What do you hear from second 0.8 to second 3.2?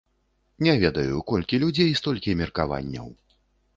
ведаю, колькі людзей, столькі меркаванняў.